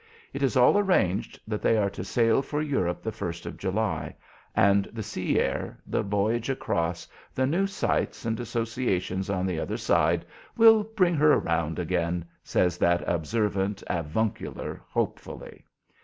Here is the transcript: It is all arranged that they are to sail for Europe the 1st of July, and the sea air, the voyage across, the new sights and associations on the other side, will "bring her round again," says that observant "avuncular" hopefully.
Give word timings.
It 0.33 0.41
is 0.41 0.57
all 0.57 0.79
arranged 0.79 1.39
that 1.47 1.61
they 1.61 1.77
are 1.77 1.91
to 1.91 2.03
sail 2.03 2.41
for 2.41 2.59
Europe 2.59 3.03
the 3.03 3.11
1st 3.11 3.45
of 3.45 3.55
July, 3.57 4.15
and 4.55 4.85
the 4.85 5.03
sea 5.03 5.39
air, 5.39 5.79
the 5.85 6.01
voyage 6.01 6.49
across, 6.49 7.07
the 7.35 7.45
new 7.45 7.67
sights 7.67 8.25
and 8.25 8.39
associations 8.39 9.29
on 9.29 9.45
the 9.45 9.59
other 9.59 9.77
side, 9.77 10.25
will 10.57 10.83
"bring 10.83 11.13
her 11.13 11.37
round 11.37 11.77
again," 11.77 12.25
says 12.43 12.79
that 12.79 13.03
observant 13.07 13.83
"avuncular" 13.85 14.81
hopefully. 14.89 15.65